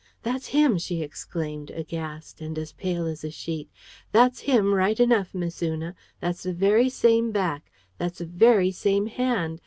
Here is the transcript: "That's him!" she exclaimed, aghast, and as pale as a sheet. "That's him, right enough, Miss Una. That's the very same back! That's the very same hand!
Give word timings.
"That's 0.23 0.47
him!" 0.47 0.79
she 0.79 1.03
exclaimed, 1.03 1.69
aghast, 1.69 2.41
and 2.41 2.57
as 2.57 2.71
pale 2.73 3.05
as 3.05 3.23
a 3.23 3.29
sheet. 3.29 3.69
"That's 4.11 4.39
him, 4.39 4.73
right 4.73 4.99
enough, 4.99 5.35
Miss 5.35 5.61
Una. 5.61 5.93
That's 6.19 6.41
the 6.41 6.53
very 6.53 6.89
same 6.89 7.29
back! 7.31 7.71
That's 7.99 8.17
the 8.17 8.25
very 8.25 8.71
same 8.71 9.05
hand! 9.05 9.59